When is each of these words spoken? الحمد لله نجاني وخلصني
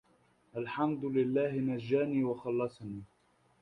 الحمد 0.59 1.03
لله 1.15 1.51
نجاني 1.51 2.23
وخلصني 2.23 3.01